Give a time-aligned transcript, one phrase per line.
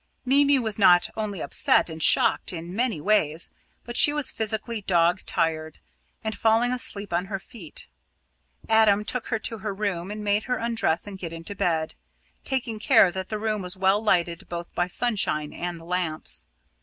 [0.25, 3.51] Mimi was not only upset and shocked in many ways,
[3.83, 5.77] but she was physically "dog tired,"
[6.23, 7.85] and falling asleep on her feet.
[8.67, 11.93] Adam took her to her room and made her undress and get into bed,
[12.43, 16.47] taking care that the room was well lighted both by sunshine and lamps.